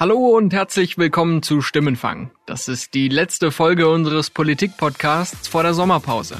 [0.00, 2.30] Hallo und herzlich willkommen zu Stimmenfang.
[2.46, 6.38] Das ist die letzte Folge unseres Politik-Podcasts vor der Sommerpause.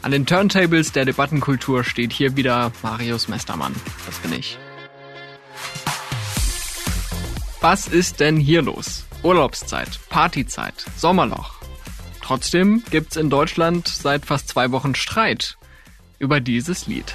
[0.00, 3.74] An den Turntables der Debattenkultur steht hier wieder Marius Mestermann.
[4.06, 4.56] Das bin ich.
[7.60, 9.04] Was ist denn hier los?
[9.22, 11.56] Urlaubszeit, Partyzeit, Sommerloch.
[12.22, 15.58] Trotzdem gibt's in Deutschland seit fast zwei Wochen Streit
[16.18, 17.14] über dieses Lied.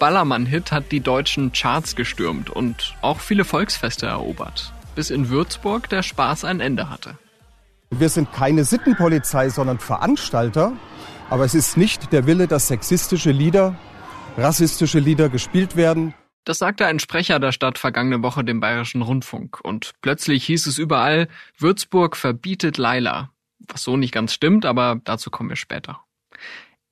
[0.00, 6.02] Ballermann-Hit hat die deutschen Charts gestürmt und auch viele Volksfeste erobert, bis in Würzburg der
[6.02, 7.18] Spaß ein Ende hatte.
[7.90, 10.72] Wir sind keine Sittenpolizei, sondern Veranstalter.
[11.28, 13.76] Aber es ist nicht der Wille, dass sexistische Lieder,
[14.36, 16.14] rassistische Lieder gespielt werden.
[16.44, 19.60] Das sagte ein Sprecher der Stadt vergangene Woche dem Bayerischen Rundfunk.
[19.62, 23.30] Und plötzlich hieß es überall, Würzburg verbietet Laila.
[23.68, 26.00] Was so nicht ganz stimmt, aber dazu kommen wir später.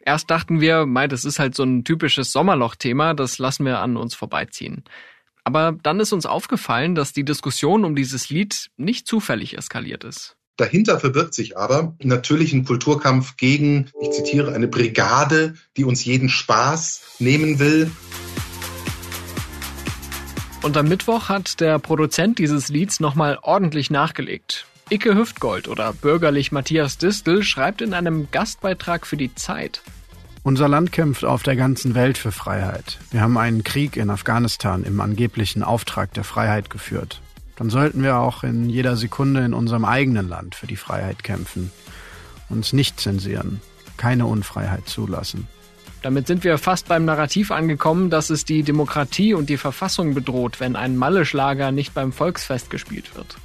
[0.08, 3.98] Erst dachten wir, mei, das ist halt so ein typisches Sommerloch-Thema, das lassen wir an
[3.98, 4.82] uns vorbeiziehen.
[5.44, 10.38] Aber dann ist uns aufgefallen, dass die Diskussion um dieses Lied nicht zufällig eskaliert ist.
[10.56, 16.30] Dahinter verbirgt sich aber natürlich ein Kulturkampf gegen, ich zitiere, eine Brigade, die uns jeden
[16.30, 17.90] Spaß nehmen will.
[20.62, 24.64] Und am Mittwoch hat der Produzent dieses Lieds nochmal ordentlich nachgelegt.
[24.88, 29.82] Icke Hüftgold oder bürgerlich Matthias Distel schreibt in einem Gastbeitrag für die Zeit.
[30.48, 32.96] Unser Land kämpft auf der ganzen Welt für Freiheit.
[33.10, 37.20] Wir haben einen Krieg in Afghanistan im angeblichen Auftrag der Freiheit geführt.
[37.56, 41.70] Dann sollten wir auch in jeder Sekunde in unserem eigenen Land für die Freiheit kämpfen.
[42.48, 43.60] Uns nicht zensieren,
[43.98, 45.46] keine Unfreiheit zulassen.
[46.00, 50.60] Damit sind wir fast beim Narrativ angekommen, dass es die Demokratie und die Verfassung bedroht,
[50.60, 53.36] wenn ein Malle-Schlager nicht beim Volksfest gespielt wird.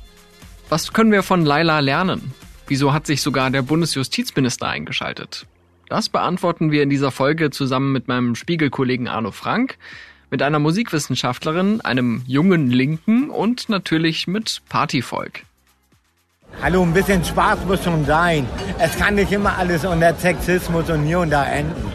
[0.70, 2.34] Was können wir von Laila lernen?
[2.68, 5.48] Wieso hat sich sogar der Bundesjustizminister eingeschaltet?
[5.94, 9.78] Das beantworten wir in dieser Folge zusammen mit meinem Spiegelkollegen Arno Frank,
[10.32, 15.44] mit einer Musikwissenschaftlerin, einem jungen Linken und natürlich mit Partyvolk.
[16.64, 18.48] Hallo, ein bisschen Spaß muss schon sein.
[18.80, 21.92] Es kann nicht immer alles unter Sexismus und hier und da enden.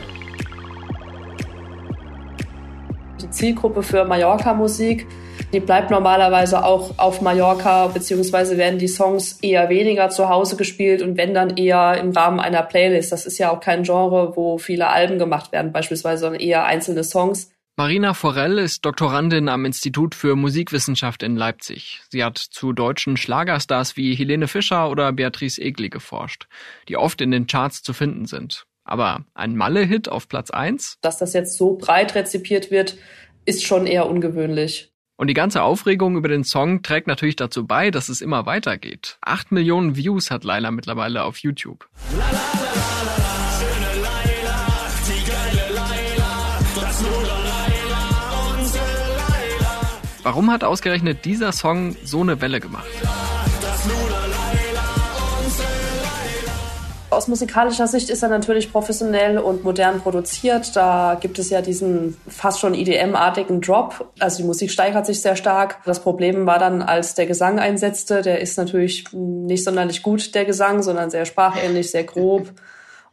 [3.21, 5.09] Die Zielgruppe für Mallorca-Musik
[5.53, 11.01] die bleibt normalerweise auch auf Mallorca, beziehungsweise werden die Songs eher weniger zu Hause gespielt
[11.01, 13.13] und wenn dann eher im Rahmen einer Playlist.
[13.13, 17.03] Das ist ja auch kein Genre, wo viele Alben gemacht werden, beispielsweise, sondern eher einzelne
[17.03, 17.51] Songs.
[17.77, 22.01] Marina Forell ist Doktorandin am Institut für Musikwissenschaft in Leipzig.
[22.11, 26.49] Sie hat zu deutschen Schlagerstars wie Helene Fischer oder Beatrice Egli geforscht,
[26.89, 28.65] die oft in den Charts zu finden sind.
[28.85, 30.97] Aber ein Malle-Hit auf Platz 1?
[31.03, 32.97] Dass das jetzt so breit rezipiert wird,
[33.45, 34.91] ist schon eher ungewöhnlich.
[35.21, 39.19] Und die ganze Aufregung über den Song trägt natürlich dazu bei, dass es immer weitergeht.
[39.21, 41.89] Acht Millionen Views hat Laila mittlerweile auf YouTube.
[50.23, 52.87] Warum hat ausgerechnet dieser Song so eine Welle gemacht?
[57.11, 60.77] Aus musikalischer Sicht ist er natürlich professionell und modern produziert.
[60.77, 64.13] Da gibt es ja diesen fast schon IDM-artigen Drop.
[64.19, 65.83] Also die Musik steigert sich sehr stark.
[65.87, 70.45] Das Problem war dann, als der Gesang einsetzte, der ist natürlich nicht sonderlich gut, der
[70.45, 72.53] Gesang, sondern sehr sprachähnlich, sehr grob.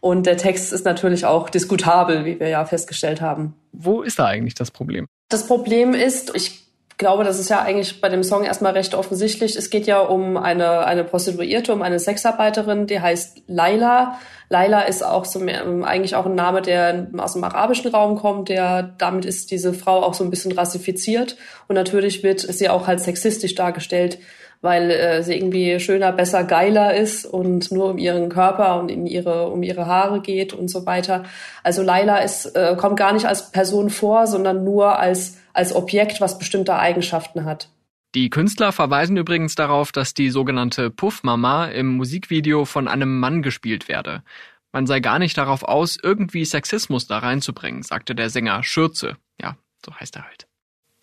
[0.01, 3.55] Und der Text ist natürlich auch diskutabel, wie wir ja festgestellt haben.
[3.71, 5.07] Wo ist da eigentlich das Problem?
[5.29, 6.64] Das Problem ist, ich
[6.97, 9.55] glaube, das ist ja eigentlich bei dem Song erstmal recht offensichtlich.
[9.55, 14.17] Es geht ja um eine, eine Prostituierte, um eine Sexarbeiterin, die heißt Laila.
[14.49, 18.83] Laila ist auch so eigentlich auch ein Name, der aus dem arabischen Raum kommt, der
[18.97, 21.35] damit ist diese Frau auch so ein bisschen rassifiziert
[21.67, 24.19] und natürlich wird sie auch halt sexistisch dargestellt,
[24.61, 29.05] weil äh, sie irgendwie schöner, besser, geiler ist und nur um ihren Körper und um
[29.05, 31.23] ihre um ihre Haare geht und so weiter.
[31.63, 36.21] Also Laila ist äh, kommt gar nicht als Person vor, sondern nur als als Objekt,
[36.21, 37.69] was bestimmte Eigenschaften hat.
[38.13, 43.89] Die Künstler verweisen übrigens darauf, dass die sogenannte Puff-Mama im Musikvideo von einem Mann gespielt
[43.89, 44.23] werde.
[44.71, 49.17] Man sei gar nicht darauf aus, irgendwie Sexismus da reinzubringen, sagte der Sänger Schürze.
[49.41, 50.47] Ja, so heißt er halt.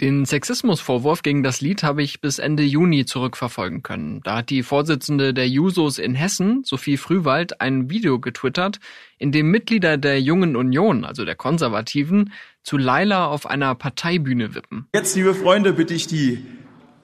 [0.02, 4.20] Den Sexismusvorwurf gegen das Lied habe ich bis Ende Juni zurückverfolgen können.
[4.24, 8.80] Da hat die Vorsitzende der Jusos in Hessen, Sophie Frühwald, ein Video getwittert,
[9.18, 12.32] in dem Mitglieder der Jungen Union, also der Konservativen,
[12.64, 14.88] zu Laila auf einer Parteibühne wippen.
[14.92, 16.44] Jetzt, liebe Freunde, bitte ich die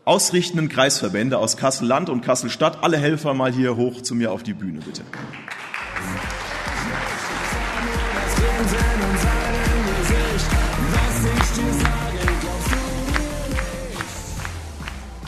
[0.05, 4.55] ausrichtenden Kreisverbände aus Kassel-Land und Kassel-Stadt, alle Helfer mal hier hoch zu mir auf die
[4.55, 5.03] Bühne, bitte.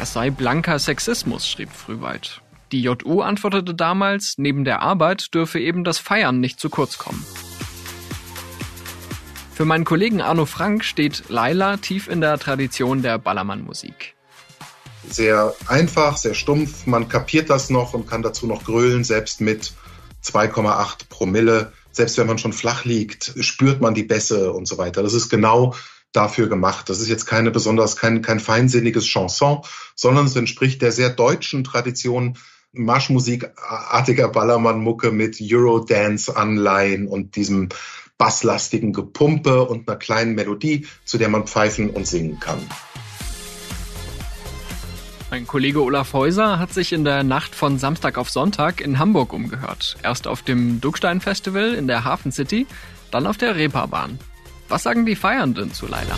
[0.00, 2.40] Das sei blanker Sexismus, schrieb Frühwald.
[2.72, 7.22] Die JU antwortete damals, neben der Arbeit dürfe eben das Feiern nicht zu kurz kommen.
[9.52, 14.14] Für meinen Kollegen Arno Frank steht Laila tief in der Tradition der Ballermann-Musik.
[15.06, 19.74] Sehr einfach, sehr stumpf, man kapiert das noch und kann dazu noch grölen, selbst mit
[20.24, 21.74] 2,8 Promille.
[21.92, 25.02] Selbst wenn man schon flach liegt, spürt man die Bässe und so weiter.
[25.02, 25.74] Das ist genau
[26.12, 26.88] dafür gemacht.
[26.88, 29.62] Das ist jetzt keine besonders, kein, kein feinsinniges Chanson,
[29.94, 32.36] sondern es entspricht der sehr deutschen Tradition
[32.72, 37.68] Marschmusikartiger Ballermann-Mucke mit Eurodance-Anleihen und diesem
[38.16, 42.60] basslastigen Gepumpe und einer kleinen Melodie, zu der man pfeifen und singen kann.
[45.30, 49.32] Mein Kollege Olaf Häuser hat sich in der Nacht von Samstag auf Sonntag in Hamburg
[49.32, 49.96] umgehört.
[50.02, 52.66] Erst auf dem Duckstein Festival in der Hafen City,
[53.10, 54.18] dann auf der Reeperbahn.
[54.70, 56.14] Was sagen die Feiernden zu Laila?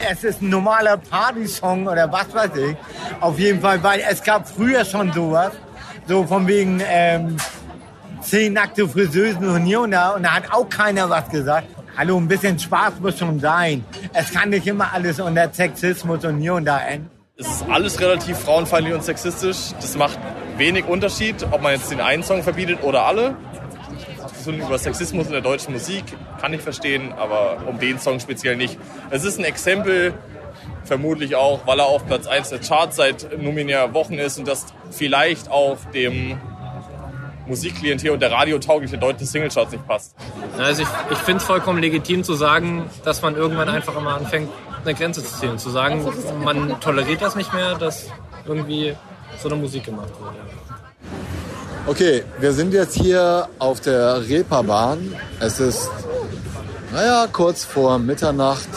[0.00, 2.76] Es ist ein normaler Partysong oder was weiß ich.
[3.20, 5.52] Auf jeden Fall, weil es gab früher schon sowas.
[6.08, 7.36] So von wegen ähm,
[8.20, 10.10] zehn nackte Friseusen und hier und da.
[10.10, 11.68] Und da hat auch keiner was gesagt.
[11.96, 13.84] Hallo, ein bisschen Spaß muss schon sein.
[14.12, 17.10] Es kann nicht immer alles unter Sexismus und hier und da enden.
[17.36, 19.70] Es ist alles relativ frauenfeindlich und sexistisch.
[19.80, 20.18] Das macht
[20.56, 23.36] wenig Unterschied, ob man jetzt den einen Song verbietet oder alle.
[24.42, 26.04] Diskussion über Sexismus in der deutschen Musik
[26.40, 28.76] kann ich verstehen, aber um den Song speziell nicht.
[29.10, 30.14] Es ist ein Exempel,
[30.84, 34.66] vermutlich auch, weil er auf Platz 1 der Charts seit nunmehr Wochen ist und das
[34.90, 36.40] vielleicht auch dem
[37.46, 40.16] Musikklientel und der radiotaugliche deutsche Singlecharts nicht passt.
[40.58, 44.50] Also ich, ich finde es vollkommen legitim zu sagen, dass man irgendwann einfach immer anfängt,
[44.84, 45.58] eine Grenze zu ziehen.
[45.58, 46.04] Zu sagen,
[46.42, 48.10] man toleriert das nicht mehr, dass
[48.44, 48.96] irgendwie
[49.38, 50.34] so eine Musik gemacht wird.
[50.34, 50.72] Ja.
[51.84, 55.14] Okay, wir sind jetzt hier auf der Reeperbahn.
[55.38, 55.88] Es ist,
[56.92, 58.68] naja, kurz vor Mitternacht.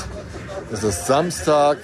[0.71, 1.79] Es ist Samstag.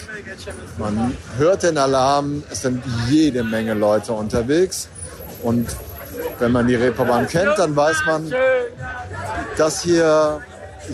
[0.78, 2.44] Man hört den Alarm.
[2.52, 4.90] Es sind jede Menge Leute unterwegs.
[5.42, 5.76] Und
[6.38, 8.32] wenn man die Reeperbahn kennt, dann weiß man,
[9.58, 10.40] dass hier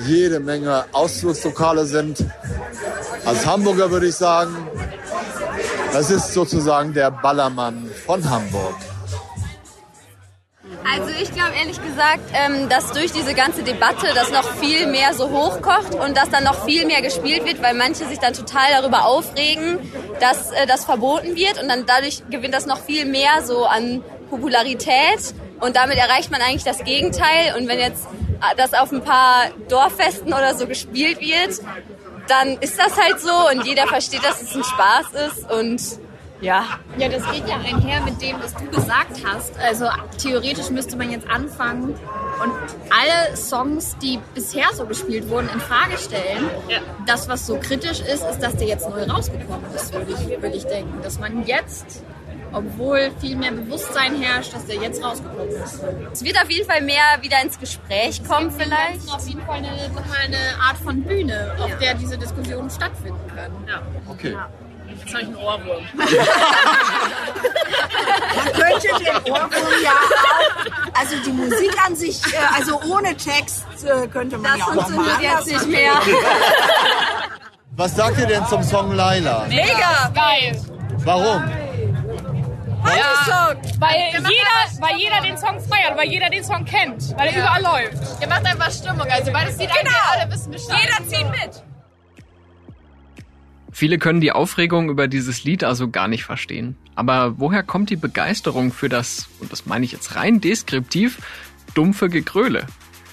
[0.05, 2.23] jede Menge Ausflugslokale sind.
[3.25, 4.55] Als Hamburger würde ich sagen,
[5.91, 8.75] das ist sozusagen der Ballermann von Hamburg.
[10.85, 15.13] Also ich glaube ehrlich gesagt, ähm, dass durch diese ganze Debatte das noch viel mehr
[15.13, 18.71] so hochkocht und dass dann noch viel mehr gespielt wird, weil manche sich dann total
[18.71, 19.79] darüber aufregen,
[20.19, 24.03] dass äh, das verboten wird und dann dadurch gewinnt das noch viel mehr so an
[24.29, 29.03] Popularität und damit erreicht man eigentlich das Gegenteil und wenn jetzt äh, das auf ein
[29.03, 31.59] paar Dorffesten oder so gespielt wird,
[32.27, 36.06] dann ist das halt so und jeder versteht, dass es ein Spaß ist und
[36.41, 36.79] ja.
[36.97, 39.57] Ja, das geht ja einher mit dem, was du gesagt hast.
[39.59, 39.85] Also
[40.17, 41.95] theoretisch müsste man jetzt anfangen
[42.43, 42.53] und
[42.89, 46.49] alle Songs, die bisher so gespielt wurden, in Frage stellen.
[46.69, 46.79] Ja.
[47.05, 50.55] Das, was so kritisch ist, ist, dass der jetzt neu rausgekommen ist, würde ich, würde
[50.55, 51.01] ich denken.
[51.01, 52.03] Dass man jetzt
[52.53, 55.83] obwohl viel mehr Bewusstsein herrscht, dass der jetzt rausgekommen ist.
[56.13, 59.03] Es wird auf jeden Fall mehr wieder ins Gespräch kommen vielleicht.
[59.05, 61.75] Es auf jeden Fall eine, eine Art von Bühne, auf ja.
[61.77, 63.65] der diese Diskussionen stattfinden können.
[63.67, 63.81] Ja.
[64.07, 64.31] Okay.
[64.31, 64.49] Ja.
[65.07, 65.83] Jetzt habe ich einen Ohrwurm.
[68.35, 73.65] Man könnte den Ohrwurm ja auch, also die Musik an sich, äh, also ohne Text
[73.85, 75.93] äh, könnte man das ja auch Das funktioniert jetzt nicht mehr.
[77.77, 79.45] Was sagt ihr denn zum Song Laila?
[79.47, 80.11] Mega!
[80.13, 80.61] Geil!
[81.05, 81.49] Warum?
[82.85, 87.33] Ja, weil jeder, weil jeder den Song feiert, weil jeder den Song kennt, weil er
[87.33, 87.39] ja.
[87.39, 88.21] überall läuft.
[88.21, 89.91] Ihr macht einfach Stimmung, also weil das sieht genau.
[90.11, 90.79] alle wissen Bescheid.
[90.81, 91.63] Jeder zieht mit.
[93.77, 96.75] Viele können die Aufregung über dieses Lied also gar nicht verstehen.
[96.95, 101.19] Aber woher kommt die Begeisterung für das, und das meine ich jetzt rein deskriptiv,
[101.75, 102.65] dumpfe Gegröle?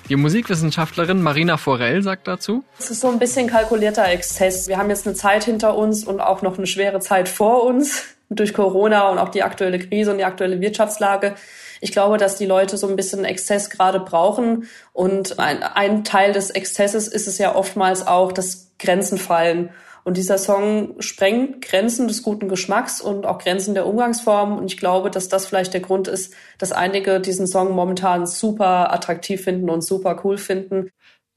[0.08, 2.64] Die Musikwissenschaftlerin Marina Forell sagt dazu.
[2.78, 4.66] Es ist so ein bisschen kalkulierter Exzess.
[4.66, 8.02] Wir haben jetzt eine Zeit hinter uns und auch noch eine schwere Zeit vor uns
[8.30, 11.34] durch Corona und auch die aktuelle Krise und die aktuelle Wirtschaftslage.
[11.82, 14.66] Ich glaube, dass die Leute so ein bisschen Exzess gerade brauchen.
[14.94, 19.68] Und ein, ein Teil des Exzesses ist es ja oftmals auch, dass Grenzen fallen.
[20.04, 24.58] Und dieser Song sprengt Grenzen des guten Geschmacks und auch Grenzen der Umgangsform.
[24.58, 28.92] Und ich glaube, dass das vielleicht der Grund ist, dass einige diesen Song momentan super
[28.92, 30.90] attraktiv finden und super cool finden.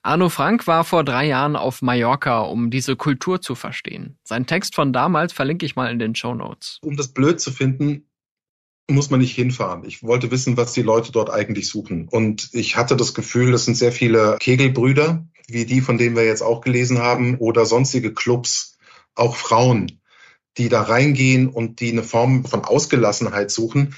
[0.04, 4.18] Arno Frank war vor drei Jahren auf Mallorca, um diese Kultur zu verstehen.
[4.24, 6.80] Sein Text von damals verlinke ich mal in den Show Notes.
[6.82, 8.06] Um das blöd zu finden,
[8.90, 9.84] muss man nicht hinfahren.
[9.86, 12.08] Ich wollte wissen, was die Leute dort eigentlich suchen.
[12.10, 16.26] Und ich hatte das Gefühl, das sind sehr viele Kegelbrüder, wie die, von denen wir
[16.26, 18.78] jetzt auch gelesen haben, oder sonstige Clubs,
[19.16, 20.00] auch Frauen,
[20.58, 23.96] die da reingehen und die eine Form von Ausgelassenheit suchen,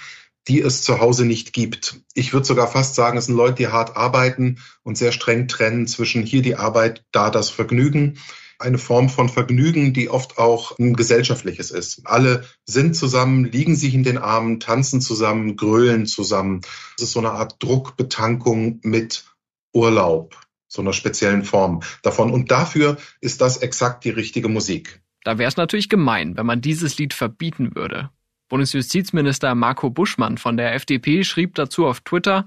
[0.47, 2.01] die es zu Hause nicht gibt.
[2.15, 5.85] Ich würde sogar fast sagen, es sind Leute, die hart arbeiten und sehr streng trennen
[5.85, 8.17] zwischen hier die Arbeit, da das Vergnügen.
[8.59, 12.01] Eine Form von Vergnügen, die oft auch ein gesellschaftliches ist.
[12.05, 16.61] Alle sind zusammen, liegen sich in den Armen, tanzen zusammen, grölen zusammen.
[16.97, 19.25] Es ist so eine Art Druckbetankung mit
[19.73, 20.37] Urlaub,
[20.67, 22.31] so einer speziellen Form davon.
[22.31, 25.01] Und dafür ist das exakt die richtige Musik.
[25.23, 28.09] Da wäre es natürlich gemein, wenn man dieses Lied verbieten würde.
[28.49, 32.45] Bundesjustizminister Marco Buschmann von der FDP schrieb dazu auf Twitter,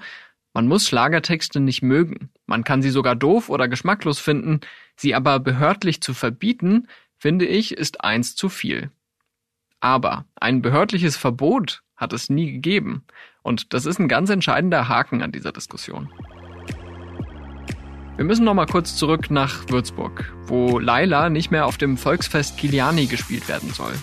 [0.53, 2.31] man muss Schlagertexte nicht mögen.
[2.47, 4.61] Man kann sie sogar doof oder geschmacklos finden.
[4.97, 8.91] Sie aber behördlich zu verbieten, finde ich, ist eins zu viel.
[9.81, 13.05] Aber ein behördliches Verbot hat es nie gegeben.
[13.43, 16.09] Und das ist ein ganz entscheidender Haken an dieser Diskussion.
[18.17, 22.59] Wir müssen noch mal kurz zurück nach Würzburg, wo Laila nicht mehr auf dem Volksfest
[22.59, 23.95] Kiliani gespielt werden soll.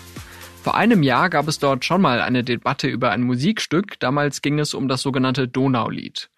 [0.63, 4.59] Vor einem Jahr gab es dort schon mal eine Debatte über ein Musikstück, damals ging
[4.59, 6.29] es um das sogenannte Donaulied.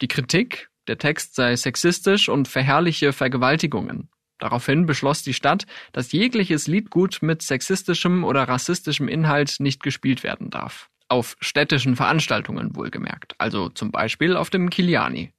[0.00, 4.08] Die Kritik, der Text sei sexistisch und verherrliche Vergewaltigungen.
[4.38, 10.50] Daraufhin beschloss die Stadt, dass jegliches Liedgut mit sexistischem oder rassistischem Inhalt nicht gespielt werden
[10.50, 10.90] darf.
[11.08, 15.32] Auf städtischen Veranstaltungen wohlgemerkt, also zum Beispiel auf dem Kiliani.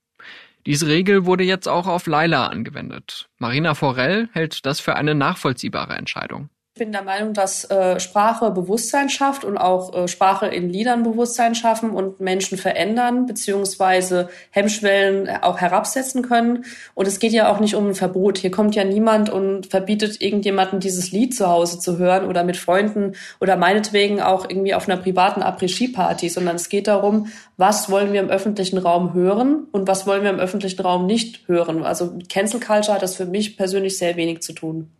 [0.65, 3.29] Diese Regel wurde jetzt auch auf Laila angewendet.
[3.37, 6.49] Marina Forell hält das für eine nachvollziehbare Entscheidung.
[6.75, 11.03] Ich bin der Meinung, dass äh, Sprache Bewusstsein schafft und auch äh, Sprache in Liedern
[11.03, 16.65] Bewusstsein schaffen und Menschen verändern beziehungsweise Hemmschwellen äh, auch herabsetzen können.
[16.93, 18.39] Und es geht ja auch nicht um ein Verbot.
[18.39, 22.57] Hier kommt ja niemand und verbietet irgendjemanden dieses Lied zu Hause zu hören oder mit
[22.57, 28.11] Freunden oder meinetwegen auch irgendwie auf einer privaten Après-Ski-Party, sondern es geht darum, was wollen
[28.11, 31.85] wir im öffentlichen Raum hören und was wollen wir im öffentlichen Raum nicht hören.
[31.85, 34.91] Also Cancel Culture hat das für mich persönlich sehr wenig zu tun.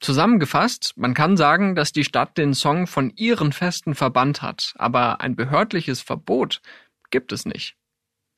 [0.00, 5.20] Zusammengefasst, man kann sagen, dass die Stadt den Song von ihren Festen verbannt hat, aber
[5.20, 6.62] ein behördliches Verbot
[7.10, 7.76] gibt es nicht.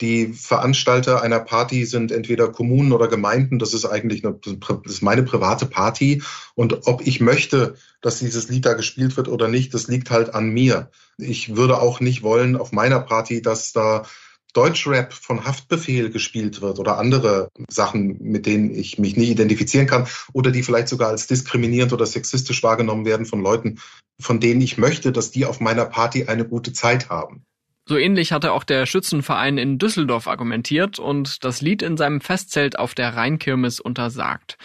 [0.00, 3.60] Die Veranstalter einer Party sind entweder Kommunen oder Gemeinden.
[3.60, 6.22] Das ist eigentlich eine, das ist meine private Party.
[6.56, 10.34] Und ob ich möchte, dass dieses Lied da gespielt wird oder nicht, das liegt halt
[10.34, 10.90] an mir.
[11.18, 14.04] Ich würde auch nicht wollen auf meiner Party, dass da
[14.52, 20.06] Deutschrap von Haftbefehl gespielt wird oder andere Sachen, mit denen ich mich nie identifizieren kann
[20.32, 23.80] oder die vielleicht sogar als diskriminierend oder sexistisch wahrgenommen werden von Leuten,
[24.20, 27.44] von denen ich möchte, dass die auf meiner Party eine gute Zeit haben.
[27.88, 32.78] So ähnlich hatte auch der Schützenverein in Düsseldorf argumentiert und das Lied in seinem Festzelt
[32.78, 34.56] auf der Rheinkirmes untersagt.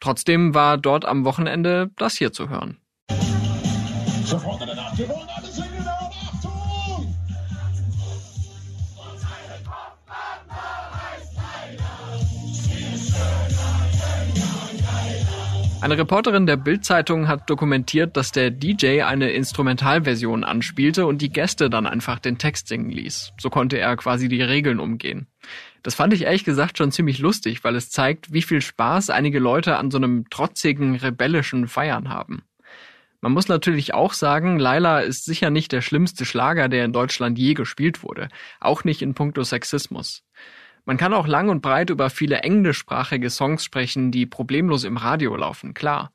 [0.00, 2.78] Trotzdem war dort am Wochenende das hier zu hören.
[4.24, 4.67] Sofort
[15.80, 21.70] Eine Reporterin der Bild-Zeitung hat dokumentiert, dass der DJ eine Instrumentalversion anspielte und die Gäste
[21.70, 23.32] dann einfach den Text singen ließ.
[23.38, 25.28] So konnte er quasi die Regeln umgehen.
[25.84, 29.38] Das fand ich ehrlich gesagt schon ziemlich lustig, weil es zeigt, wie viel Spaß einige
[29.38, 32.42] Leute an so einem trotzigen, rebellischen Feiern haben.
[33.20, 37.38] Man muss natürlich auch sagen, Laila ist sicher nicht der schlimmste Schlager, der in Deutschland
[37.38, 38.28] je gespielt wurde.
[38.60, 40.22] Auch nicht in puncto Sexismus.
[40.88, 45.36] Man kann auch lang und breit über viele englischsprachige Songs sprechen, die problemlos im Radio
[45.36, 46.14] laufen, klar.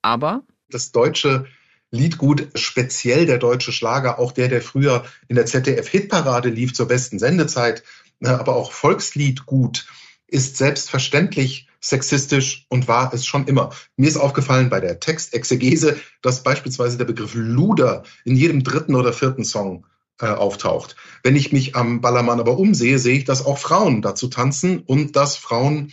[0.00, 1.44] Aber das deutsche
[1.90, 7.18] Liedgut, speziell der deutsche Schlager, auch der, der früher in der ZDF-Hitparade lief zur besten
[7.18, 7.82] Sendezeit,
[8.18, 9.86] ne, aber auch Volksliedgut,
[10.26, 13.74] ist selbstverständlich sexistisch und war es schon immer.
[13.96, 19.12] Mir ist aufgefallen bei der Textexegese, dass beispielsweise der Begriff Luder in jedem dritten oder
[19.12, 19.84] vierten Song
[20.20, 20.96] äh, auftaucht.
[21.22, 25.16] Wenn ich mich am Ballermann aber umsehe, sehe ich, dass auch Frauen dazu tanzen und
[25.16, 25.92] dass Frauen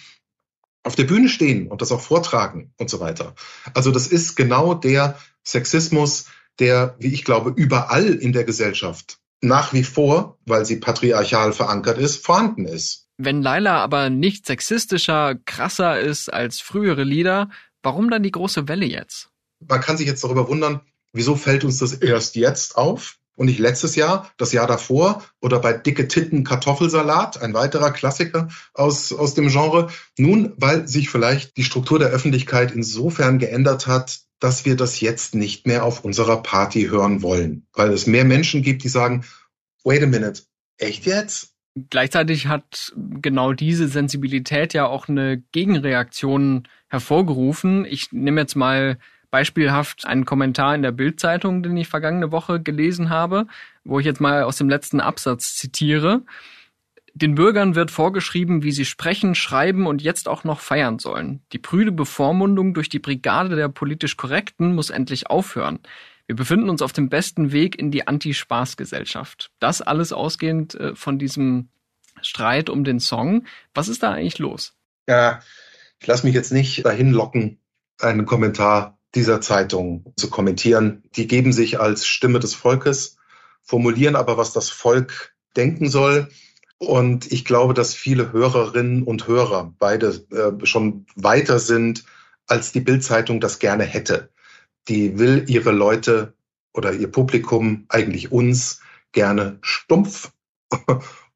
[0.84, 3.36] auf der Bühne stehen und das auch vortragen und so weiter.
[3.74, 6.26] Also das ist genau der Sexismus,
[6.60, 11.98] der, wie ich glaube, überall in der Gesellschaft nach wie vor, weil sie patriarchal verankert
[11.98, 13.08] ist, vorhanden ist.
[13.18, 17.50] Wenn Laila aber nicht sexistischer, krasser ist als frühere Lieder,
[17.84, 19.30] warum dann die große Welle jetzt?
[19.60, 23.19] Man kann sich jetzt darüber wundern, wieso fällt uns das erst jetzt auf?
[23.40, 28.50] Und nicht letztes Jahr, das Jahr davor oder bei Dicke Titten Kartoffelsalat, ein weiterer Klassiker
[28.74, 29.90] aus, aus dem Genre.
[30.18, 35.36] Nun, weil sich vielleicht die Struktur der Öffentlichkeit insofern geändert hat, dass wir das jetzt
[35.36, 37.66] nicht mehr auf unserer Party hören wollen.
[37.72, 39.24] Weil es mehr Menschen gibt, die sagen,
[39.86, 40.42] wait a minute,
[40.78, 41.54] echt jetzt?
[41.90, 47.86] Gleichzeitig hat genau diese Sensibilität ja auch eine Gegenreaktion hervorgerufen.
[47.86, 48.98] Ich nehme jetzt mal
[49.32, 53.48] beispielhaft einen Kommentar in der Bildzeitung, den ich vergangene Woche gelesen habe,
[53.84, 56.24] wo ich jetzt mal aus dem letzten Absatz zitiere.
[57.14, 61.42] Den Bürgern wird vorgeschrieben, wie sie sprechen, schreiben und jetzt auch noch feiern sollen.
[61.52, 65.80] Die prüde Bevormundung durch die Brigade der politisch Korrekten muss endlich aufhören.
[66.28, 69.50] Wir befinden uns auf dem besten Weg in die Anti-Spaß-Gesellschaft.
[69.60, 71.70] Das alles ausgehend äh, von diesem
[72.22, 73.46] Streit um den Song.
[73.74, 74.76] Was ist da eigentlich los?
[75.08, 75.42] Ja,
[76.00, 77.60] Ich lasse mich jetzt nicht dahin locken,
[78.00, 81.04] einen Kommentar dieser Zeitung zu kommentieren.
[81.16, 83.18] Die geben sich als Stimme des Volkes,
[83.62, 86.30] formulieren aber, was das Volk denken soll.
[86.78, 92.06] Und ich glaube, dass viele Hörerinnen und Hörer beide äh, schon weiter sind,
[92.48, 94.30] als die Bildzeitung das gerne hätte.
[94.88, 96.34] Die will ihre Leute
[96.74, 100.32] oder ihr Publikum, eigentlich uns, gerne stumpf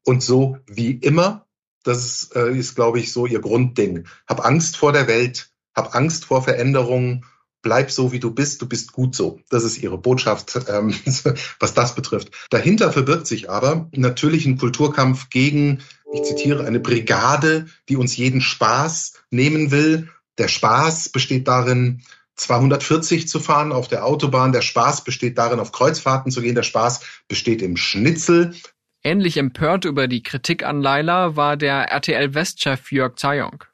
[0.04, 1.46] und so wie immer.
[1.82, 4.06] Das ist, äh, ist glaube ich, so ihr Grundding.
[4.26, 7.26] Hab Angst vor der Welt, hab Angst vor Veränderungen,
[7.64, 9.40] bleib so, wie du bist, du bist gut so.
[9.50, 10.94] Das ist ihre Botschaft, ähm,
[11.58, 12.30] was das betrifft.
[12.50, 15.80] Dahinter verbirgt sich aber natürlich ein Kulturkampf gegen,
[16.12, 20.08] ich zitiere, eine Brigade, die uns jeden Spaß nehmen will.
[20.38, 22.02] Der Spaß besteht darin,
[22.36, 24.52] 240 zu fahren auf der Autobahn.
[24.52, 26.54] Der Spaß besteht darin, auf Kreuzfahrten zu gehen.
[26.54, 28.54] Der Spaß besteht im Schnitzel.
[29.02, 33.64] Ähnlich empört über die Kritik an Laila war der RTL-Westchef Jörg Zayong.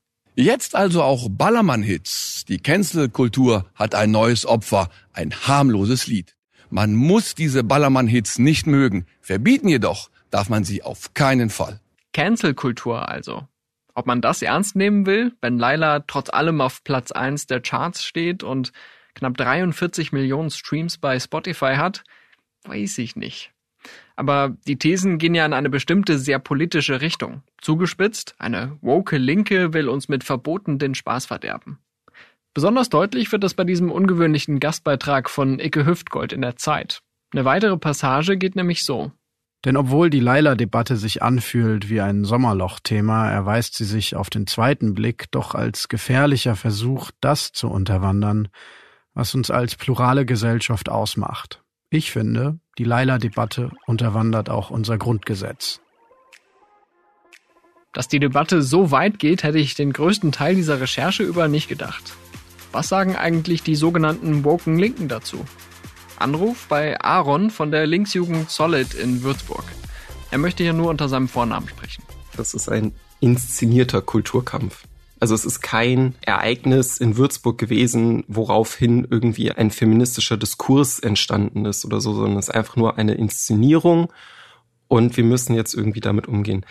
[0.41, 2.47] Jetzt also auch Ballermann-Hits.
[2.47, 6.35] Die Cancel-Kultur hat ein neues Opfer, ein harmloses Lied.
[6.71, 9.05] Man muss diese Ballermann-Hits nicht mögen.
[9.21, 11.79] Verbieten jedoch darf man sie auf keinen Fall.
[12.15, 13.49] Cancel-Kultur also.
[13.95, 18.03] Ob man das ernst nehmen will, wenn Laila trotz allem auf Platz 1 der Charts
[18.03, 18.73] steht und
[19.15, 22.03] knapp 43 Millionen Streams bei Spotify hat,
[22.65, 23.53] weiß ich nicht.
[24.21, 27.43] Aber die Thesen gehen ja in eine bestimmte sehr politische Richtung.
[27.63, 31.79] Zugespitzt, eine woke Linke will uns mit Verboten den Spaß verderben.
[32.53, 37.01] Besonders deutlich wird das bei diesem ungewöhnlichen Gastbeitrag von Icke Hüftgold in der Zeit.
[37.33, 39.11] Eine weitere Passage geht nämlich so.
[39.65, 44.93] Denn obwohl die Leila-Debatte sich anfühlt wie ein Sommerloch-Thema, erweist sie sich auf den zweiten
[44.93, 48.49] Blick doch als gefährlicher Versuch, das zu unterwandern,
[49.15, 51.63] was uns als plurale Gesellschaft ausmacht.
[51.93, 55.81] Ich finde, die Leila-Debatte unterwandert auch unser Grundgesetz.
[57.93, 61.69] Dass die Debatte so weit geht, hätte ich den größten Teil dieser Recherche über nicht
[61.69, 62.15] gedacht.
[62.71, 65.45] Was sagen eigentlich die sogenannten Woken Linken dazu?
[66.17, 69.65] Anruf bei Aaron von der Linksjugend Solid in Würzburg.
[70.31, 72.05] Er möchte hier nur unter seinem Vornamen sprechen.
[72.37, 74.85] Das ist ein inszenierter Kulturkampf.
[75.21, 81.85] Also es ist kein Ereignis in Würzburg gewesen, woraufhin irgendwie ein feministischer Diskurs entstanden ist
[81.85, 84.11] oder so, sondern es ist einfach nur eine Inszenierung
[84.89, 86.65] und wir müssen jetzt irgendwie damit umgehen.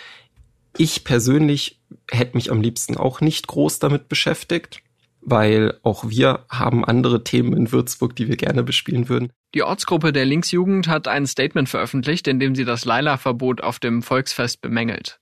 [0.77, 4.81] Ich persönlich hätte mich am liebsten auch nicht groß damit beschäftigt
[5.21, 9.31] weil auch wir haben andere Themen in Würzburg, die wir gerne bespielen würden.
[9.53, 14.01] Die Ortsgruppe der Linksjugend hat ein Statement veröffentlicht, in dem sie das Leila-Verbot auf dem
[14.01, 15.19] Volksfest bemängelt.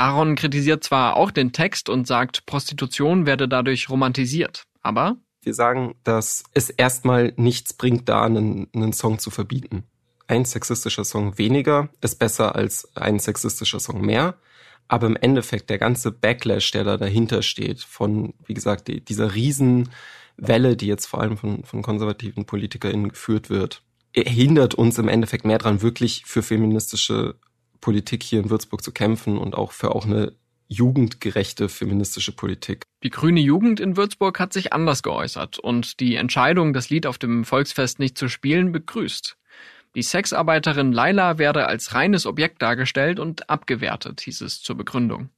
[0.00, 5.94] Aaron kritisiert zwar auch den Text und sagt, Prostitution werde dadurch romantisiert, aber wir sagen,
[6.04, 9.84] dass es erstmal nichts bringt, da einen, einen Song zu verbieten.
[10.26, 14.36] Ein sexistischer Song weniger ist besser als ein sexistischer Song mehr.
[14.86, 19.34] Aber im Endeffekt der ganze Backlash, der da dahinter steht, von, wie gesagt, die, dieser
[19.34, 23.82] Riesenwelle, die jetzt vor allem von, von konservativen PolitikerInnen geführt wird,
[24.14, 27.36] hindert uns im Endeffekt mehr dran, wirklich für feministische
[27.80, 30.32] Politik hier in Würzburg zu kämpfen und auch für auch eine
[30.68, 32.84] jugendgerechte feministische Politik.
[33.02, 37.18] Die grüne Jugend in Würzburg hat sich anders geäußert und die Entscheidung, das Lied auf
[37.18, 39.36] dem Volksfest nicht zu spielen, begrüßt.
[39.96, 45.30] Die Sexarbeiterin Laila werde als reines Objekt dargestellt und abgewertet, hieß es zur Begründung.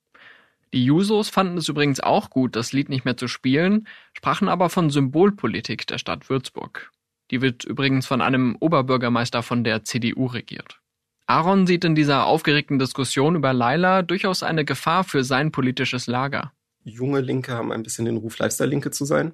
[0.74, 4.68] Die Jusos fanden es übrigens auch gut, das Lied nicht mehr zu spielen, sprachen aber
[4.68, 6.90] von Symbolpolitik der Stadt Würzburg.
[7.30, 10.81] Die wird übrigens von einem Oberbürgermeister von der CDU regiert.
[11.26, 16.52] Aaron sieht in dieser aufgeregten Diskussion über Laila durchaus eine Gefahr für sein politisches Lager.
[16.84, 19.32] Junge Linke haben ein bisschen den Ruf, Lifestyle-Linke zu sein.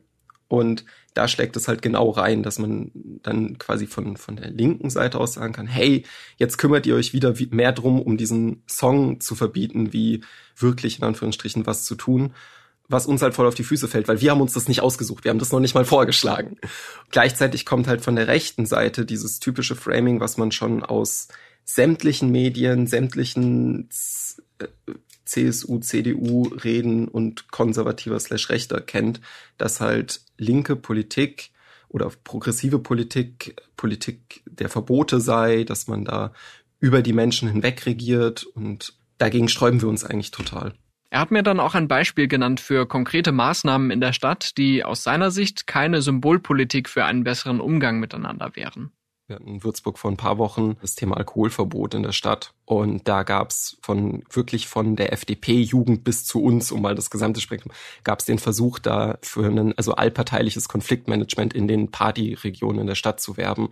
[0.49, 2.91] Und da schlägt es halt genau rein, dass man
[3.23, 6.05] dann quasi von, von der linken Seite aus sagen kann, hey,
[6.39, 10.25] jetzt kümmert ihr euch wieder mehr drum, um diesen Song zu verbieten, wie
[10.57, 12.33] wirklich in Anführungsstrichen was zu tun,
[12.89, 15.25] was uns halt voll auf die Füße fällt, weil wir haben uns das nicht ausgesucht,
[15.25, 16.57] wir haben das noch nicht mal vorgeschlagen.
[17.11, 21.29] Gleichzeitig kommt halt von der rechten Seite dieses typische Framing, was man schon aus
[21.69, 23.91] sämtlichen Medien, sämtlichen
[24.59, 24.67] äh,
[25.25, 29.21] CSU, CDU reden und konservativer slash rechter kennt,
[29.59, 31.51] dass halt linke Politik
[31.89, 36.33] oder progressive Politik, Politik der Verbote sei, dass man da
[36.81, 40.73] über die Menschen hinweg regiert und dagegen sträuben wir uns eigentlich total.
[41.11, 44.85] Er hat mir dann auch ein Beispiel genannt für konkrete Maßnahmen in der Stadt, die
[44.85, 48.93] aus seiner Sicht keine Symbolpolitik für einen besseren Umgang miteinander wären.
[49.29, 52.55] Wir hatten in Würzburg vor ein paar Wochen das Thema Alkoholverbot in der Stadt.
[52.65, 57.43] Und da gab's von wirklich von der FDP-Jugend bis zu uns, um mal das gesamte
[57.43, 57.71] Spektrum,
[58.05, 63.21] gab's den Versuch, da für ein also allparteiliches Konfliktmanagement in den Partyregionen in der Stadt
[63.21, 63.69] zu werben.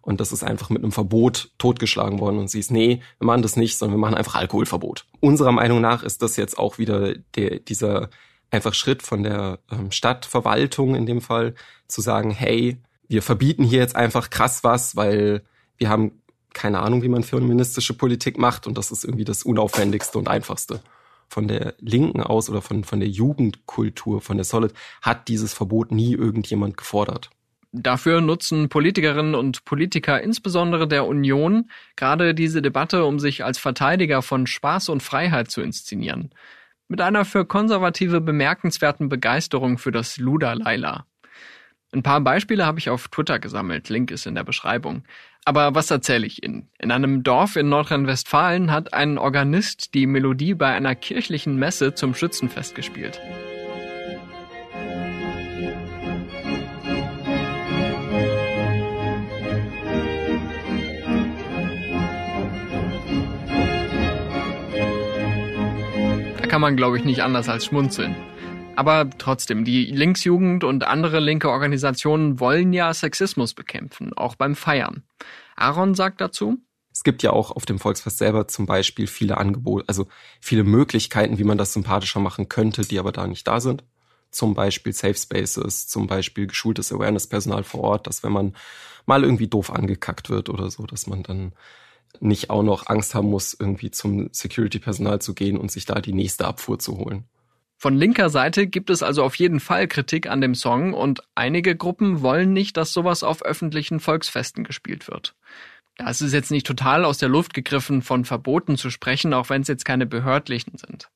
[0.00, 2.38] Und das ist einfach mit einem Verbot totgeschlagen worden.
[2.38, 5.06] Und sie ist, nee, wir machen das nicht, sondern wir machen einfach Alkoholverbot.
[5.18, 8.10] Unserer Meinung nach ist das jetzt auch wieder der, dieser
[8.52, 11.56] einfach Schritt von der ähm, Stadtverwaltung in dem Fall
[11.88, 12.78] zu sagen, hey,
[13.10, 15.42] wir verbieten hier jetzt einfach krass was, weil
[15.76, 16.12] wir haben
[16.54, 20.80] keine Ahnung, wie man feministische Politik macht und das ist irgendwie das unaufwendigste und einfachste.
[21.28, 25.90] Von der Linken aus oder von, von der Jugendkultur, von der Solid, hat dieses Verbot
[25.90, 27.30] nie irgendjemand gefordert.
[27.72, 34.22] Dafür nutzen Politikerinnen und Politiker insbesondere der Union gerade diese Debatte, um sich als Verteidiger
[34.22, 36.30] von Spaß und Freiheit zu inszenieren.
[36.88, 41.06] Mit einer für Konservative bemerkenswerten Begeisterung für das Luda Laila.
[41.92, 45.02] Ein paar Beispiele habe ich auf Twitter gesammelt, Link ist in der Beschreibung.
[45.44, 46.68] Aber was erzähle ich Ihnen?
[46.78, 52.14] In einem Dorf in Nordrhein-Westfalen hat ein Organist die Melodie bei einer kirchlichen Messe zum
[52.14, 53.20] Schützenfest gespielt.
[66.38, 68.14] Da kann man, glaube ich, nicht anders als schmunzeln.
[68.80, 75.02] Aber trotzdem, die Linksjugend und andere linke Organisationen wollen ja Sexismus bekämpfen, auch beim Feiern.
[75.54, 76.56] Aaron sagt dazu,
[76.90, 80.06] es gibt ja auch auf dem Volksfest selber zum Beispiel viele Angebote, also
[80.40, 83.84] viele Möglichkeiten, wie man das sympathischer machen könnte, die aber da nicht da sind.
[84.30, 88.56] Zum Beispiel Safe Spaces, zum Beispiel geschultes Awareness-Personal vor Ort, dass wenn man
[89.04, 91.52] mal irgendwie doof angekackt wird oder so, dass man dann
[92.20, 96.14] nicht auch noch Angst haben muss, irgendwie zum Security-Personal zu gehen und sich da die
[96.14, 97.26] nächste Abfuhr zu holen.
[97.82, 101.74] Von linker Seite gibt es also auf jeden Fall Kritik an dem Song und einige
[101.74, 105.34] Gruppen wollen nicht, dass sowas auf öffentlichen Volksfesten gespielt wird.
[105.98, 109.48] Ja, es ist jetzt nicht total aus der Luft gegriffen, von Verboten zu sprechen, auch
[109.48, 111.08] wenn es jetzt keine behördlichen sind.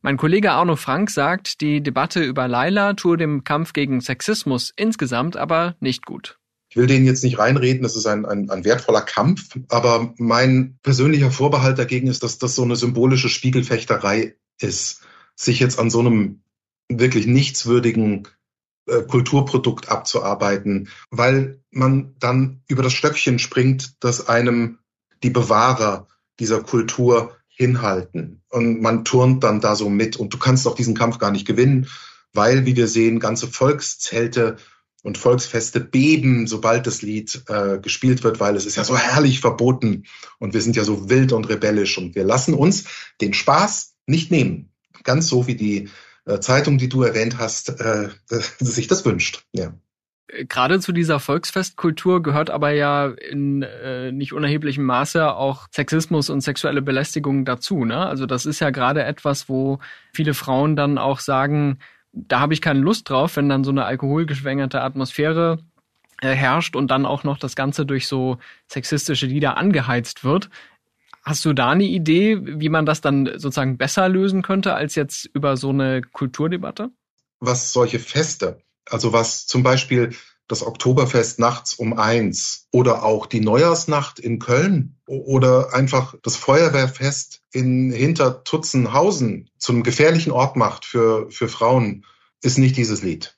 [0.00, 5.36] Mein Kollege Arno Frank sagt, die Debatte über Laila tue dem Kampf gegen Sexismus insgesamt
[5.36, 6.38] aber nicht gut.
[6.70, 10.78] Ich will denen jetzt nicht reinreden, das ist ein, ein, ein wertvoller Kampf, aber mein
[10.84, 15.02] persönlicher Vorbehalt dagegen ist, dass das so eine symbolische Spiegelfechterei ist
[15.38, 16.40] sich jetzt an so einem
[16.88, 18.26] wirklich nichtswürdigen
[18.86, 24.78] äh, Kulturprodukt abzuarbeiten, weil man dann über das Stöckchen springt, das einem
[25.22, 26.08] die Bewahrer
[26.40, 28.42] dieser Kultur hinhalten.
[28.50, 30.16] Und man turnt dann da so mit.
[30.16, 31.88] Und du kannst auch diesen Kampf gar nicht gewinnen,
[32.32, 34.56] weil, wie wir sehen, ganze Volkszelte
[35.04, 39.40] und Volksfeste beben, sobald das Lied äh, gespielt wird, weil es ist ja so herrlich
[39.40, 40.04] verboten
[40.38, 42.84] und wir sind ja so wild und rebellisch und wir lassen uns
[43.20, 44.67] den Spaß nicht nehmen
[45.04, 45.88] ganz so wie die
[46.24, 48.08] äh, Zeitung, die du erwähnt hast, äh,
[48.58, 49.42] sich das wünscht.
[49.52, 49.72] Ja.
[50.46, 56.42] Gerade zu dieser Volksfestkultur gehört aber ja in äh, nicht unerheblichem Maße auch Sexismus und
[56.42, 57.86] sexuelle Belästigung dazu.
[57.86, 57.96] Ne?
[57.96, 59.78] Also das ist ja gerade etwas, wo
[60.12, 61.78] viele Frauen dann auch sagen,
[62.12, 65.60] da habe ich keine Lust drauf, wenn dann so eine alkoholgeschwängerte Atmosphäre
[66.20, 70.50] äh, herrscht und dann auch noch das Ganze durch so sexistische Lieder angeheizt wird.
[71.28, 75.26] Hast du da eine Idee, wie man das dann sozusagen besser lösen könnte als jetzt
[75.34, 76.90] über so eine Kulturdebatte?
[77.38, 80.14] Was solche Feste, also was zum Beispiel
[80.46, 87.42] das Oktoberfest nachts um eins oder auch die Neujahrsnacht in Köln oder einfach das Feuerwehrfest
[87.52, 92.06] in Hintertutzenhausen zu einem gefährlichen Ort macht für, für Frauen,
[92.40, 93.36] ist nicht dieses Lied.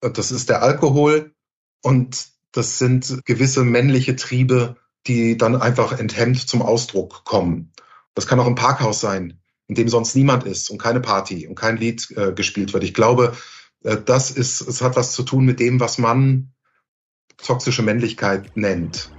[0.00, 1.32] Das ist der Alkohol
[1.82, 4.76] und das sind gewisse männliche Triebe,
[5.08, 7.72] die dann einfach enthemmt zum Ausdruck kommen.
[8.14, 11.54] Das kann auch im Parkhaus sein, in dem sonst niemand ist und keine Party und
[11.54, 12.84] kein Lied äh, gespielt wird.
[12.84, 13.36] Ich glaube,
[13.82, 16.52] äh, das ist, es hat was zu tun mit dem, was man
[17.38, 19.10] toxische Männlichkeit nennt.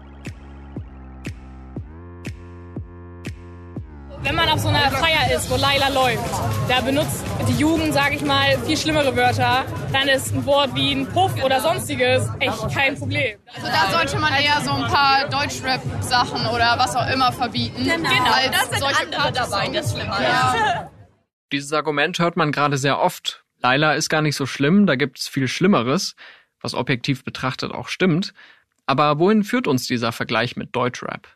[4.49, 6.23] Man auf so einer Feier ist, wo Laila läuft,
[6.67, 10.91] da benutzt die Jugend, sage ich mal, viel schlimmere Wörter, dann ist ein Wort wie
[10.91, 13.38] ein Puff oder sonstiges echt kein Problem.
[13.53, 17.83] Also da sollte man eher so ein paar Deutschrap-Sachen oder was auch immer verbieten.
[17.83, 18.31] Genau, genau.
[18.51, 20.17] das sind solche andere dabei, das Schlimme.
[20.21, 20.89] Ja.
[21.51, 23.43] Dieses Argument hört man gerade sehr oft.
[23.62, 26.15] Laila ist gar nicht so schlimm, da gibt es viel Schlimmeres,
[26.62, 28.33] was objektiv betrachtet auch stimmt.
[28.85, 31.27] Aber wohin führt uns dieser Vergleich mit Deutschrap?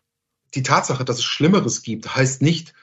[0.55, 2.73] die Tatsache, dass es Schlimmeres gibt, heißt nicht,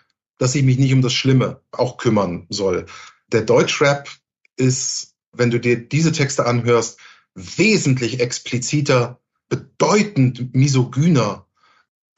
[0.40, 2.86] dass ich mich nicht um das Schlimme auch kümmern soll.
[3.30, 4.08] Der Deutschrap
[4.56, 6.98] ist, wenn du dir diese Texte anhörst,
[7.34, 11.46] wesentlich expliziter, bedeutend misogyner,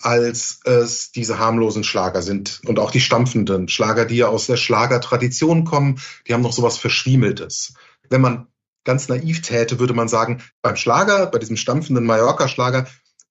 [0.01, 4.57] als es diese harmlosen Schlager sind und auch die stampfenden Schlager, die ja aus der
[4.57, 7.75] Schlagertradition kommen, die haben noch sowas Verschwiemeltes.
[8.09, 8.47] Wenn man
[8.85, 12.87] ganz naiv täte, würde man sagen, beim Schlager, bei diesem stampfenden Mallorca-Schlager,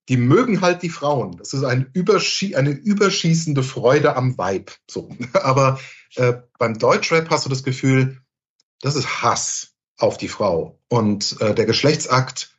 [0.10, 1.38] die mögen halt die Frauen.
[1.38, 4.72] Das ist ein Überschie eine überschießende Freude am Weib.
[4.90, 5.10] So.
[5.34, 5.80] Aber
[6.16, 8.22] äh, beim Deutschrap hast du das Gefühl,
[8.82, 10.80] das ist Hass auf die Frau.
[10.90, 12.58] Und äh, der Geschlechtsakt,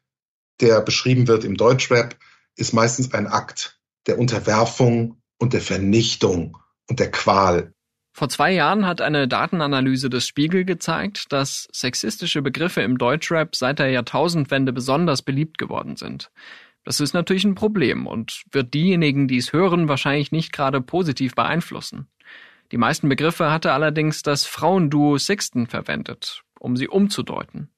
[0.61, 2.17] der beschrieben wird im Deutschrap,
[2.57, 7.73] ist meistens ein Akt der Unterwerfung und der Vernichtung und der Qual.
[8.15, 13.79] Vor zwei Jahren hat eine Datenanalyse des Spiegel gezeigt, dass sexistische Begriffe im Deutschrap seit
[13.79, 16.31] der Jahrtausendwende besonders beliebt geworden sind.
[16.85, 21.35] Das ist natürlich ein Problem und wird diejenigen, die es hören, wahrscheinlich nicht gerade positiv
[21.35, 22.09] beeinflussen.
[22.73, 27.69] Die meisten Begriffe hatte allerdings das Frauenduo Sixten verwendet, um sie umzudeuten.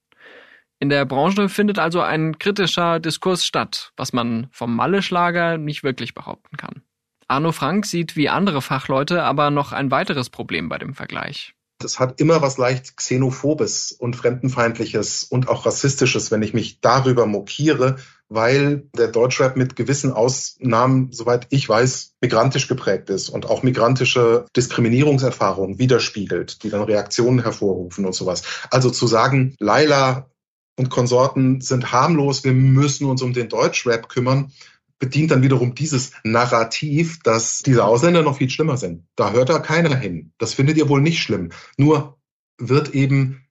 [0.79, 6.15] In der Branche findet also ein kritischer Diskurs statt, was man vom Malle-Schlager nicht wirklich
[6.15, 6.83] behaupten kann.
[7.27, 11.55] Arno Frank sieht wie andere Fachleute aber noch ein weiteres Problem bei dem Vergleich.
[11.79, 17.27] Das hat immer was leicht Xenophobes und Fremdenfeindliches und auch Rassistisches, wenn ich mich darüber
[17.27, 17.97] mokiere,
[18.29, 24.47] weil der Deutschrap mit gewissen Ausnahmen, soweit ich weiß, migrantisch geprägt ist und auch migrantische
[24.57, 28.43] Diskriminierungserfahrungen widerspiegelt, die dann Reaktionen hervorrufen und sowas.
[28.71, 30.31] Also zu sagen, Laila
[30.77, 34.53] und Konsorten sind harmlos, wir müssen uns um den Deutschrap kümmern,
[34.99, 39.07] bedient dann wiederum dieses Narrativ, dass diese Ausländer noch viel schlimmer sind.
[39.17, 40.33] Da hört da keiner hin.
[40.39, 41.51] Das findet ihr wohl nicht schlimm.
[41.77, 42.19] Nur
[42.59, 43.45] wird eben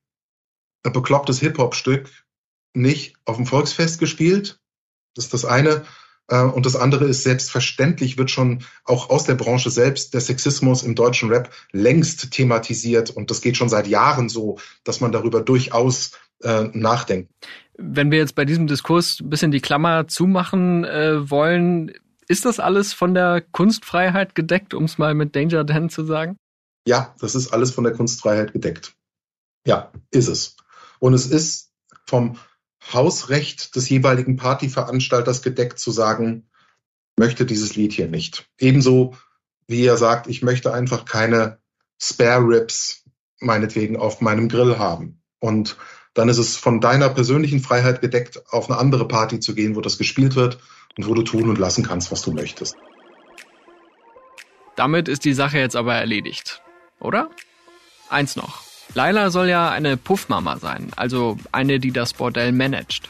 [0.84, 2.10] ein beklopptes Hip-Hop-Stück
[2.74, 4.60] nicht auf dem Volksfest gespielt.
[5.16, 5.84] Das ist das eine.
[6.28, 10.84] Äh, und das andere ist, selbstverständlich wird schon auch aus der Branche selbst der Sexismus
[10.84, 13.10] im deutschen Rap längst thematisiert.
[13.10, 17.32] Und das geht schon seit Jahren so, dass man darüber durchaus äh, nachdenkt.
[17.78, 21.92] Wenn wir jetzt bei diesem Diskurs ein bisschen die Klammer zumachen äh, wollen,
[22.28, 26.38] ist das alles von der Kunstfreiheit gedeckt, um es mal mit Danger Dan zu sagen?
[26.88, 28.94] Ja, das ist alles von der Kunstfreiheit gedeckt.
[29.66, 30.58] Ja, ist es.
[31.00, 31.72] Und es ist
[32.06, 32.38] vom
[32.92, 36.50] Hausrecht des jeweiligen Partyveranstalters gedeckt zu sagen,
[37.18, 38.50] möchte dieses Lied hier nicht.
[38.58, 39.16] Ebenso
[39.68, 41.60] wie er sagt, ich möchte einfach keine
[42.02, 43.04] Spare Ribs
[43.40, 45.22] meinetwegen auf meinem Grill haben.
[45.40, 45.78] Und
[46.14, 49.82] dann ist es von deiner persönlichen Freiheit gedeckt, auf eine andere Party zu gehen, wo
[49.82, 50.60] das gespielt wird
[50.98, 52.76] und wo du tun und lassen kannst, was du möchtest.
[54.76, 56.62] Damit ist die Sache jetzt aber erledigt,
[57.00, 57.30] oder?
[58.10, 58.63] Eins noch.
[58.96, 63.10] Laila soll ja eine Puffmama sein, also eine, die das Bordell managt.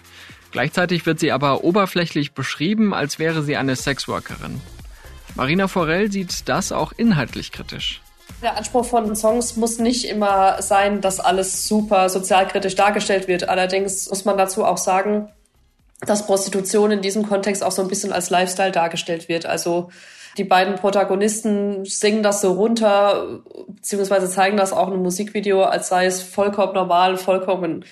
[0.51, 4.61] Gleichzeitig wird sie aber oberflächlich beschrieben, als wäre sie eine Sexworkerin.
[5.35, 8.01] Marina Forell sieht das auch inhaltlich kritisch.
[8.41, 13.49] Der Anspruch von Songs muss nicht immer sein, dass alles super sozialkritisch dargestellt wird.
[13.49, 15.29] Allerdings muss man dazu auch sagen,
[16.01, 19.45] dass Prostitution in diesem Kontext auch so ein bisschen als Lifestyle dargestellt wird.
[19.45, 19.89] Also
[20.37, 25.89] die beiden Protagonisten singen das so runter, beziehungsweise zeigen das auch in einem Musikvideo, als
[25.89, 27.85] sei es vollkommen normal, vollkommen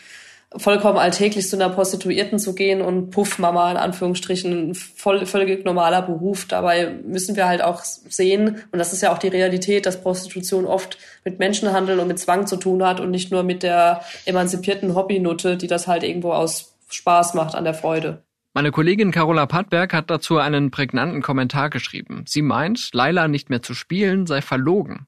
[0.57, 6.45] vollkommen alltäglich zu einer Prostituierten zu gehen und Puffmama in Anführungsstrichen voll, völlig normaler Beruf.
[6.45, 10.65] Dabei müssen wir halt auch sehen, und das ist ja auch die Realität, dass Prostitution
[10.65, 14.93] oft mit Menschenhandel und mit Zwang zu tun hat und nicht nur mit der emanzipierten
[14.93, 18.21] Hobbynutte, die das halt irgendwo aus Spaß macht an der Freude.
[18.53, 22.25] Meine Kollegin Carola Pattberg hat dazu einen prägnanten Kommentar geschrieben.
[22.27, 25.07] Sie meint, Laila nicht mehr zu spielen sei verlogen.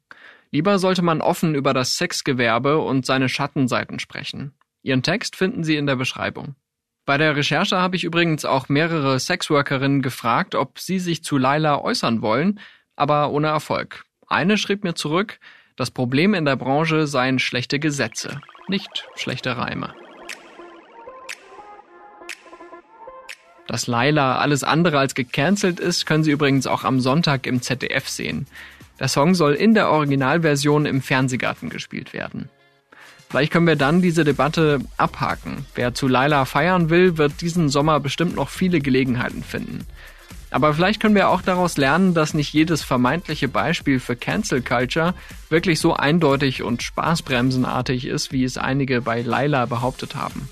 [0.51, 4.53] Lieber sollte man offen über das Sexgewerbe und seine Schattenseiten sprechen.
[4.81, 6.55] Ihren Text finden Sie in der Beschreibung.
[7.05, 11.81] Bei der Recherche habe ich übrigens auch mehrere Sexworkerinnen gefragt, ob sie sich zu Laila
[11.81, 12.61] äußern wollen,
[12.95, 14.05] aber ohne Erfolg.
[14.27, 15.39] Eine schrieb mir zurück,
[15.75, 19.93] das Problem in der Branche seien schlechte Gesetze, nicht schlechte Reime.
[23.67, 28.09] Dass Laila alles andere als gecancelt ist, können Sie übrigens auch am Sonntag im ZDF
[28.09, 28.47] sehen.
[28.99, 32.49] Der Song soll in der Originalversion im Fernsehgarten gespielt werden.
[33.29, 35.65] Vielleicht können wir dann diese Debatte abhaken.
[35.73, 39.87] Wer zu Laila feiern will, wird diesen Sommer bestimmt noch viele Gelegenheiten finden.
[40.51, 45.15] Aber vielleicht können wir auch daraus lernen, dass nicht jedes vermeintliche Beispiel für Cancel Culture
[45.49, 50.47] wirklich so eindeutig und spaßbremsenartig ist, wie es einige bei Laila behauptet haben.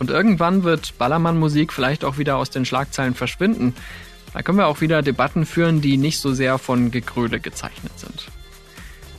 [0.00, 3.74] Und irgendwann wird Ballermann-Musik vielleicht auch wieder aus den Schlagzeilen verschwinden.
[4.32, 8.28] Da können wir auch wieder Debatten führen, die nicht so sehr von Gegröle gezeichnet sind.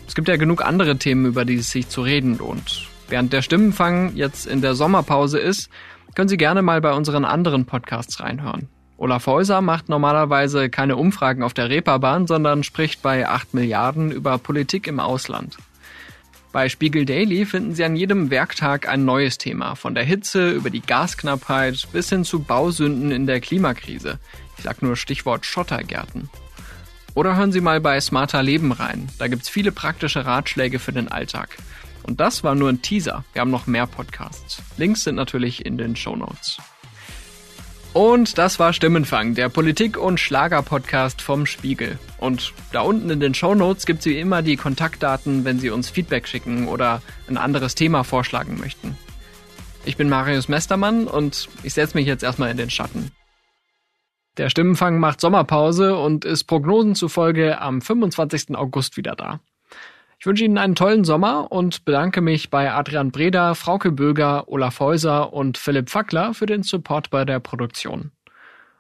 [0.07, 2.87] Es gibt ja genug andere Themen, über die es sich zu reden lohnt.
[3.07, 5.69] Während der Stimmenfang jetzt in der Sommerpause ist,
[6.15, 8.67] können Sie gerne mal bei unseren anderen Podcasts reinhören.
[8.97, 14.37] Olaf Häuser macht normalerweise keine Umfragen auf der Reeperbahn, sondern spricht bei 8 Milliarden über
[14.37, 15.57] Politik im Ausland.
[16.51, 20.69] Bei Spiegel Daily finden Sie an jedem Werktag ein neues Thema, von der Hitze über
[20.69, 24.19] die Gasknappheit bis hin zu Bausünden in der Klimakrise.
[24.57, 26.29] Ich sag nur Stichwort Schottergärten.
[27.13, 29.07] Oder hören Sie mal bei Smarter Leben rein.
[29.17, 31.57] Da gibt's viele praktische Ratschläge für den Alltag.
[32.03, 33.23] Und das war nur ein Teaser.
[33.31, 34.61] Wir haben noch mehr Podcasts.
[34.75, 36.57] Links sind natürlich in den Show Notes.
[37.93, 41.99] Und das war Stimmenfang, der Politik- und Schlager-Podcast vom Spiegel.
[42.19, 45.69] Und da unten in den Show Notes gibt es wie immer die Kontaktdaten, wenn Sie
[45.69, 48.97] uns Feedback schicken oder ein anderes Thema vorschlagen möchten.
[49.83, 53.11] Ich bin Marius Mestermann und ich setze mich jetzt erstmal in den Schatten.
[54.37, 58.55] Der Stimmenfang macht Sommerpause und ist Prognosen zufolge am 25.
[58.55, 59.41] August wieder da.
[60.21, 64.79] Ich wünsche Ihnen einen tollen Sommer und bedanke mich bei Adrian Breda, Frauke Böger, Olaf
[64.79, 68.11] Häuser und Philipp Fackler für den Support bei der Produktion.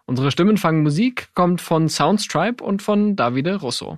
[0.05, 3.97] Unsere Stimmen fangen Musik kommt von Soundstripe und von Davide Russo.